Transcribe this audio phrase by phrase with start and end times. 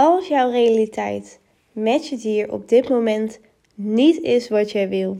[0.00, 1.40] Als jouw realiteit
[1.72, 3.40] met je dier op dit moment
[3.74, 5.18] niet is wat jij wil.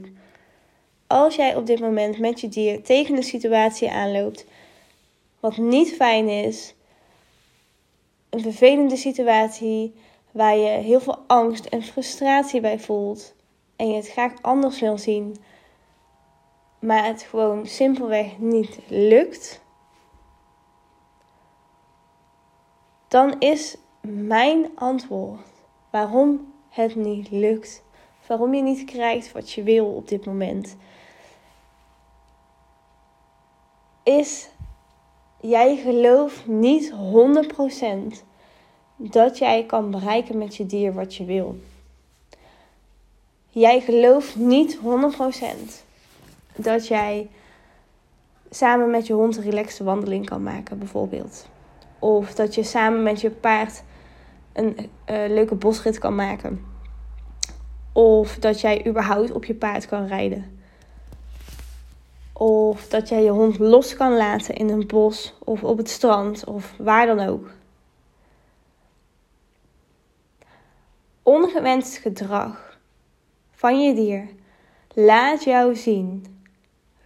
[1.06, 4.46] Als jij op dit moment met je dier tegen een situatie aanloopt
[5.40, 6.74] wat niet fijn is,
[8.30, 9.94] een vervelende situatie
[10.30, 13.34] waar je heel veel angst en frustratie bij voelt
[13.76, 15.36] en je het graag anders wil zien,
[16.78, 19.62] maar het gewoon simpelweg niet lukt,
[23.08, 25.40] dan is mijn antwoord
[25.90, 27.82] waarom het niet lukt,
[28.26, 30.76] waarom je niet krijgt wat je wil op dit moment,
[34.02, 34.48] is
[35.40, 36.92] jij gelooft niet
[38.14, 38.24] 100%
[38.96, 41.56] dat jij kan bereiken met je dier wat je wil.
[43.48, 44.80] Jij gelooft niet 100%
[46.56, 47.28] dat jij
[48.50, 51.48] samen met je hond een relaxte wandeling kan maken, bijvoorbeeld.
[51.98, 53.82] Of dat je samen met je paard
[54.52, 56.64] een uh, leuke bosrit kan maken.
[57.92, 60.58] Of dat jij überhaupt op je paard kan rijden.
[62.32, 66.44] Of dat jij je hond los kan laten in een bos of op het strand
[66.44, 67.50] of waar dan ook.
[71.22, 72.78] Ongewenst gedrag
[73.50, 74.28] van je dier
[74.94, 76.24] laat jou zien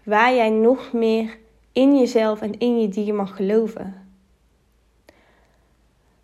[0.05, 1.39] waar jij nog meer
[1.73, 4.04] in jezelf en in je dier mag geloven.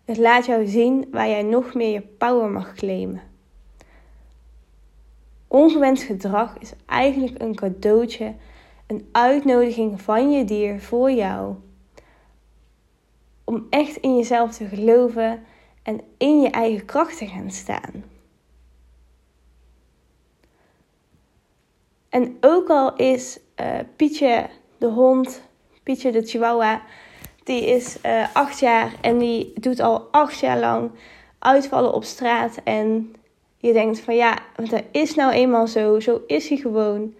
[0.05, 3.21] Het laat jou zien waar jij nog meer je power mag claimen.
[5.47, 8.35] Ongewenst gedrag is eigenlijk een cadeautje,
[8.87, 11.55] een uitnodiging van je dier voor jou.
[13.43, 15.43] Om echt in jezelf te geloven
[15.83, 18.03] en in je eigen kracht te gaan staan.
[22.09, 25.41] En ook al is uh, Pietje de hond,
[25.83, 26.81] Pietje de Chihuahua,
[27.43, 30.91] die is uh, acht jaar en die doet al acht jaar lang
[31.39, 32.57] uitvallen op straat.
[32.63, 33.15] En
[33.57, 37.13] je denkt van ja, dat is nou eenmaal zo, zo is hij gewoon.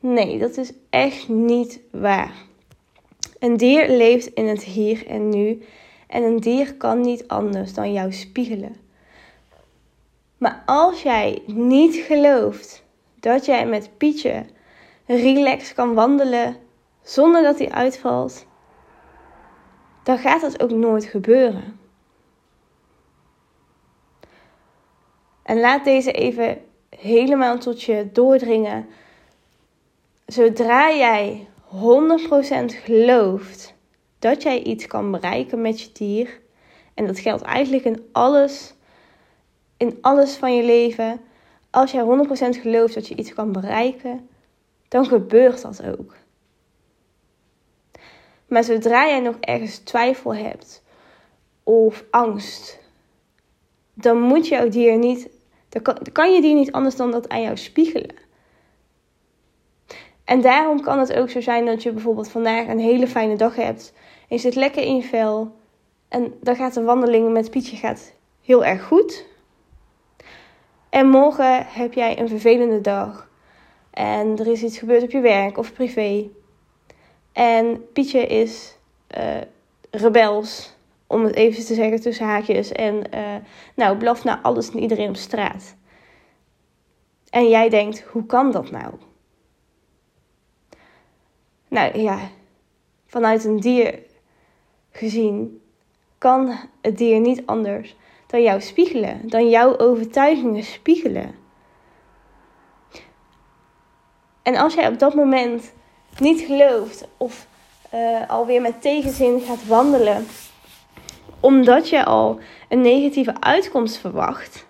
[0.00, 2.32] Nee, dat is echt niet waar.
[3.38, 5.62] Een dier leeft in het hier en nu
[6.06, 8.76] en een dier kan niet anders dan jou spiegelen.
[10.38, 12.84] Maar als jij niet gelooft
[13.20, 14.44] dat jij met Pietje
[15.06, 16.56] relax kan wandelen
[17.02, 18.46] zonder dat hij uitvalt,
[20.06, 21.78] dan gaat dat ook nooit gebeuren.
[25.42, 26.58] En laat deze even
[26.88, 28.86] helemaal tot je doordringen.
[30.26, 31.78] Zodra jij 100%
[32.66, 33.74] gelooft
[34.18, 36.40] dat jij iets kan bereiken met je dier,
[36.94, 38.74] en dat geldt eigenlijk in alles,
[39.76, 41.20] in alles van je leven.
[41.70, 44.28] Als jij 100% gelooft dat je iets kan bereiken,
[44.88, 46.14] dan gebeurt dat ook.
[48.46, 50.82] Maar zodra jij nog ergens twijfel hebt
[51.62, 52.78] of angst,
[53.94, 55.28] dan moet jouw dier niet,
[55.68, 58.14] dan kan, je dier niet anders dan dat aan jou spiegelen.
[60.24, 63.56] En daarom kan het ook zo zijn dat je bijvoorbeeld vandaag een hele fijne dag
[63.56, 63.92] hebt.
[63.96, 65.54] En je zit lekker in je vel.
[66.08, 69.26] En dan gaat de wandeling met Pietje gaat heel erg goed.
[70.90, 73.30] En morgen heb jij een vervelende dag.
[73.90, 76.28] En er is iets gebeurd op je werk of privé.
[77.36, 78.76] En Pietje is
[79.18, 79.40] uh,
[79.90, 80.74] rebels,
[81.06, 82.72] om het even te zeggen tussen haakjes.
[82.72, 83.34] En uh,
[83.74, 85.74] nou, blaft naar alles en iedereen op straat.
[87.30, 88.94] En jij denkt, hoe kan dat nou?
[91.68, 92.18] Nou ja,
[93.06, 93.98] vanuit een dier
[94.90, 95.62] gezien
[96.18, 101.34] kan het dier niet anders dan jou spiegelen, dan jouw overtuigingen spiegelen.
[104.42, 105.74] En als jij op dat moment
[106.20, 107.46] niet gelooft of
[107.94, 110.26] uh, alweer met tegenzin gaat wandelen,
[111.40, 114.66] omdat je al een negatieve uitkomst verwacht,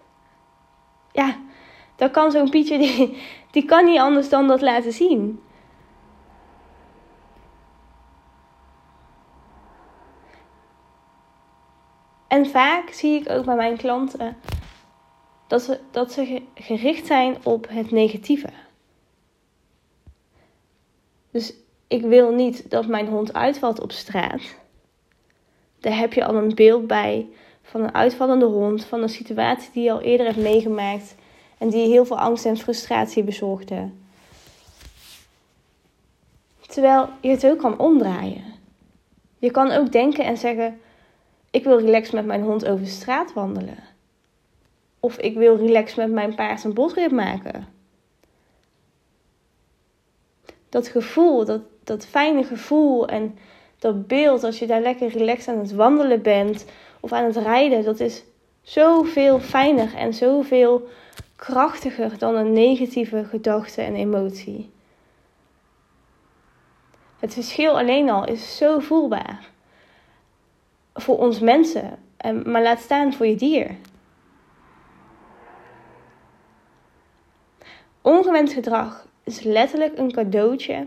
[1.12, 1.36] ja,
[1.96, 5.40] dan kan zo'n Pietje, die, die kan niet anders dan dat laten zien.
[12.28, 14.36] En vaak zie ik ook bij mijn klanten
[15.46, 18.48] dat ze, dat ze gericht zijn op het negatieve.
[21.36, 21.52] Dus
[21.86, 24.42] ik wil niet dat mijn hond uitvalt op straat.
[25.80, 27.26] Daar heb je al een beeld bij
[27.62, 31.14] van een uitvallende hond, van een situatie die je al eerder hebt meegemaakt
[31.58, 33.90] en die heel veel angst en frustratie bezorgde.
[36.66, 38.44] Terwijl je het ook kan omdraaien.
[39.38, 40.80] Je kan ook denken en zeggen:
[41.50, 43.78] Ik wil relaxed met mijn hond over de straat wandelen.
[45.00, 47.75] Of ik wil relaxed met mijn paard een bosrit maken.
[50.76, 53.38] Dat gevoel, dat, dat fijne gevoel en
[53.78, 56.64] dat beeld als je daar lekker relaxed aan het wandelen bent
[57.00, 58.24] of aan het rijden, dat is
[58.62, 60.88] zoveel fijner en zoveel
[61.36, 64.70] krachtiger dan een negatieve gedachte en emotie.
[67.18, 69.48] Het verschil alleen al is zo voelbaar.
[70.94, 71.98] Voor ons mensen,
[72.44, 73.76] maar laat staan voor je dier.
[78.02, 80.86] Ongewenst gedrag is letterlijk een cadeautje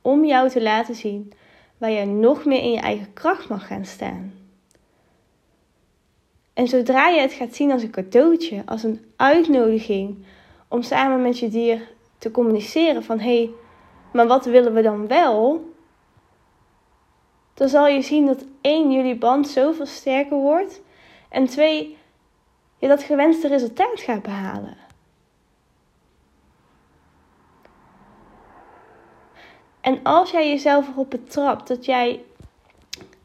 [0.00, 1.32] om jou te laten zien
[1.78, 4.32] waar je nog meer in je eigen kracht mag gaan staan.
[6.52, 10.24] En zodra je het gaat zien als een cadeautje, als een uitnodiging
[10.68, 11.88] om samen met je dier
[12.18, 13.50] te communiceren van hé, hey,
[14.12, 15.70] maar wat willen we dan wel?
[17.54, 20.82] Dan zal je zien dat één, jullie band zoveel sterker wordt
[21.28, 21.96] en twee,
[22.78, 24.81] je dat gewenste resultaat gaat behalen.
[29.82, 32.22] En als jij jezelf erop betrapt dat jij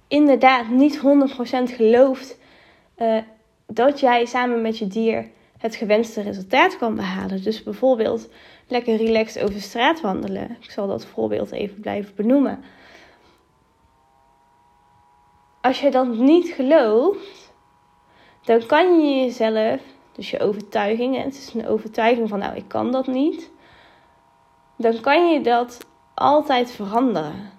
[0.07, 1.01] inderdaad niet 100%
[1.63, 2.38] gelooft
[2.98, 3.18] uh,
[3.68, 7.44] dat jij samen met je dier het gewenste resultaat kan behalen.
[7.44, 8.30] Dus bijvoorbeeld
[8.68, 10.57] lekker relaxed over straat wandelen.
[10.62, 12.63] Ik zal dat voorbeeld even blijven benoemen.
[15.62, 17.54] Als je dat niet gelooft,
[18.44, 19.81] dan kan je jezelf,
[20.12, 23.51] dus je overtuiging, het is een overtuiging van nou ik kan dat niet,
[24.77, 25.86] dan kan je dat
[26.18, 27.52] altijd veranderen.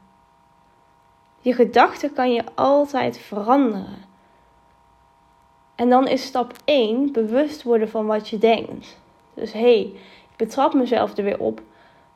[1.40, 4.04] Je gedachten kan je altijd veranderen.
[5.74, 8.98] En dan is stap 1 bewust worden van wat je denkt.
[9.34, 9.80] Dus hé, hey,
[10.30, 11.62] ik betrap mezelf er weer op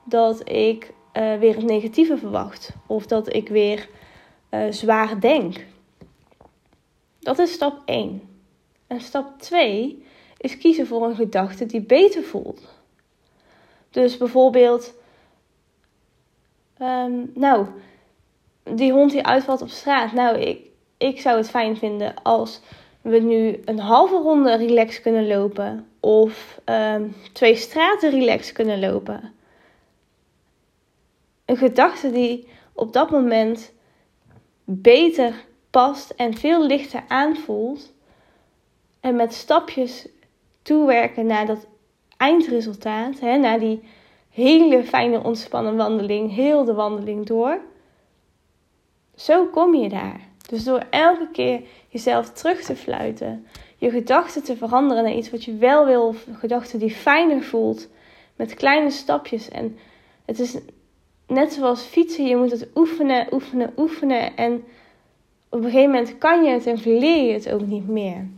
[0.05, 2.71] dat ik uh, weer het negatieve verwacht.
[2.87, 3.89] Of dat ik weer
[4.51, 5.67] uh, zwaar denk.
[7.19, 8.23] Dat is stap 1.
[8.87, 10.05] En stap 2
[10.37, 12.69] is kiezen voor een gedachte die beter voelt.
[13.91, 14.95] Dus bijvoorbeeld,
[16.83, 17.67] um, nou,
[18.63, 20.13] die hond die uitvalt op straat.
[20.13, 22.61] Nou, ik, ik zou het fijn vinden als
[23.01, 29.33] we nu een halve ronde relax kunnen lopen of ehm, twee straten relax kunnen lopen.
[31.45, 33.73] Een gedachte die op dat moment
[34.65, 37.93] beter past en veel lichter aanvoelt.
[39.01, 40.09] En met stapjes
[40.63, 41.67] toewerken naar dat
[42.17, 43.83] eindresultaat, hè, naar die
[44.33, 47.61] hele fijne ontspannen wandeling, heel de wandeling door.
[49.15, 50.21] Zo kom je daar.
[50.49, 53.47] Dus door elke keer jezelf terug te fluiten,
[53.77, 57.89] je gedachten te veranderen naar iets wat je wel wil, of gedachten die fijner voelt,
[58.37, 59.49] met kleine stapjes.
[59.49, 59.79] En
[60.25, 60.59] het is
[61.27, 64.37] net zoals fietsen, je moet het oefenen, oefenen, oefenen.
[64.37, 64.65] En
[65.49, 68.29] op een gegeven moment kan je het en verleer je het ook niet meer.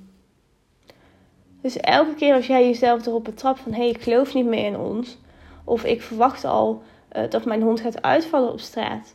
[1.60, 4.66] Dus elke keer als jij jezelf erop betrapt van hé, hey, ik geloof niet meer
[4.66, 5.18] in ons,
[5.64, 6.82] of ik verwacht al
[7.16, 9.14] uh, dat mijn hond gaat uitvallen op straat,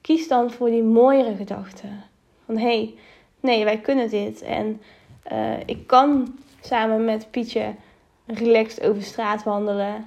[0.00, 2.04] kies dan voor die mooiere gedachten.
[2.44, 2.94] Van hé, hey,
[3.40, 4.42] nee, wij kunnen dit.
[4.42, 4.80] En
[5.32, 7.74] uh, ik kan samen met Pietje
[8.26, 10.06] relaxed over straat wandelen.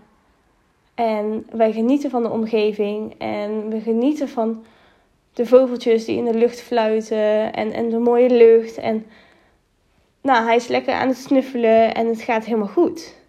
[0.95, 3.15] En wij genieten van de omgeving.
[3.17, 4.63] En we genieten van
[5.33, 7.53] de vogeltjes die in de lucht fluiten.
[7.53, 8.77] En, en de mooie lucht.
[8.77, 9.05] En
[10.21, 13.20] nou, hij is lekker aan het snuffelen en het gaat helemaal goed.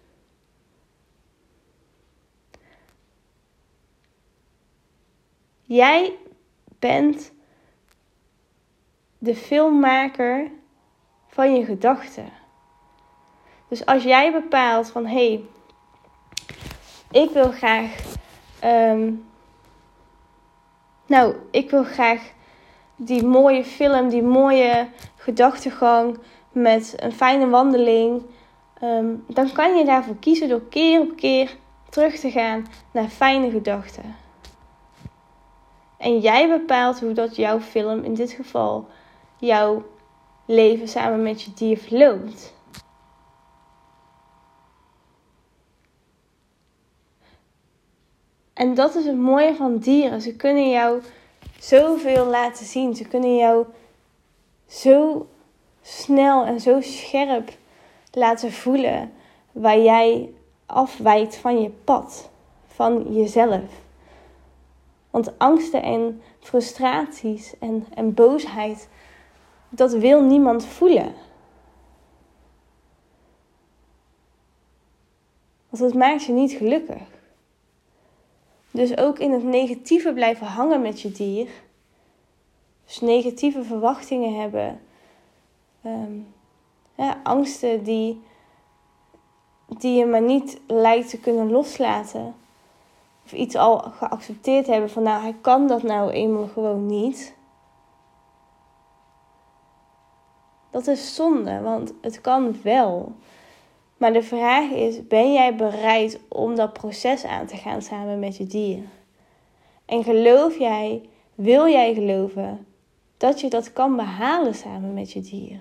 [5.73, 6.15] Jij
[6.79, 7.31] bent
[9.17, 10.51] de filmmaker
[11.27, 12.29] van je gedachten.
[13.67, 15.43] Dus als jij bepaalt van hé, hey,
[17.21, 18.15] ik wil graag,
[18.59, 19.11] ehm,
[21.07, 22.31] nou, ik wil graag
[22.95, 26.17] die mooie film, die mooie gedachtegang
[26.51, 28.23] met een fijne wandeling,
[28.83, 31.57] um, dan kan je daarvoor kiezen door keer op keer
[31.89, 34.22] terug te gaan naar fijne gedachten.
[36.03, 38.87] En jij bepaalt hoe dat jouw film, in dit geval
[39.39, 39.83] jouw
[40.45, 42.53] leven samen met je dier, verloopt.
[48.53, 50.21] En dat is het mooie van dieren.
[50.21, 51.01] Ze kunnen jou
[51.59, 52.95] zoveel laten zien.
[52.95, 53.65] Ze kunnen jou
[54.67, 55.27] zo
[55.81, 57.51] snel en zo scherp
[58.11, 59.13] laten voelen
[59.51, 60.33] waar jij
[60.65, 62.29] afwijkt van je pad,
[62.67, 63.82] van jezelf.
[65.13, 68.89] Want angsten en frustraties en, en boosheid,
[69.69, 71.13] dat wil niemand voelen.
[75.69, 77.01] Want dat maakt je niet gelukkig.
[78.71, 81.49] Dus ook in het negatieve blijven hangen met je dier.
[82.85, 84.81] Dus negatieve verwachtingen hebben.
[85.85, 86.27] Um,
[87.23, 88.21] angsten die,
[89.67, 92.35] die je maar niet lijkt te kunnen loslaten
[93.25, 97.35] of iets al geaccepteerd hebben van nou, hij kan dat nou eenmaal gewoon niet.
[100.71, 103.15] Dat is zonde, want het kan wel.
[103.97, 108.37] Maar de vraag is: ben jij bereid om dat proces aan te gaan samen met
[108.37, 108.83] je dier?
[109.85, 112.65] En geloof jij, wil jij geloven
[113.17, 115.59] dat je dat kan behalen samen met je dier?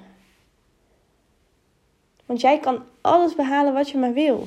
[2.26, 4.46] Want jij kan alles behalen wat je maar wil.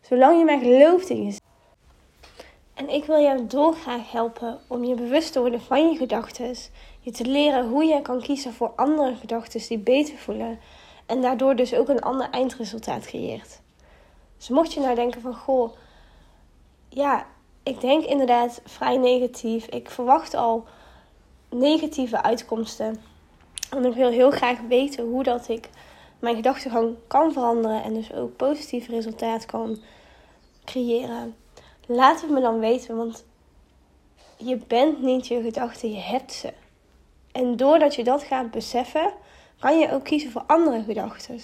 [0.00, 1.47] Zolang je maar gelooft in jezelf.
[2.78, 6.56] En ik wil jou dolgraag helpen om je bewust te worden van je gedachten.
[7.00, 10.58] Je te leren hoe je kan kiezen voor andere gedachten die beter voelen.
[11.06, 13.60] En daardoor dus ook een ander eindresultaat creëert.
[14.36, 15.72] Dus mocht je nou denken van, goh,
[16.88, 17.26] ja,
[17.62, 19.66] ik denk inderdaad vrij negatief.
[19.66, 20.64] Ik verwacht al
[21.50, 22.96] negatieve uitkomsten.
[23.70, 25.68] En ik wil heel graag weten hoe dat ik
[26.18, 29.78] mijn gedachtegang kan veranderen en dus ook positief resultaat kan
[30.64, 31.34] creëren.
[31.90, 33.24] Laat het me dan weten, want
[34.36, 36.52] je bent niet je gedachten, je hebt ze.
[37.32, 39.12] En doordat je dat gaat beseffen,
[39.58, 41.40] kan je ook kiezen voor andere gedachten.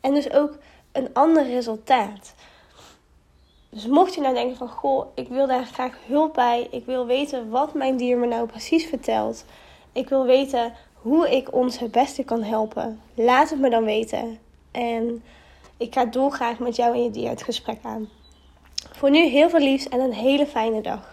[0.00, 0.58] En dus ook
[0.92, 2.34] een ander resultaat.
[3.68, 6.68] Dus mocht je nou denken van, goh, ik wil daar graag hulp bij.
[6.70, 9.44] Ik wil weten wat mijn dier me nou precies vertelt.
[9.92, 13.00] Ik wil weten hoe ik ons het beste kan helpen.
[13.14, 14.38] Laat het me dan weten.
[14.70, 15.22] En
[15.76, 18.08] ik ga dolgraag met jou en je dier het gesprek aan.
[18.90, 21.11] Voor nu heel veel liefs en een hele fijne dag.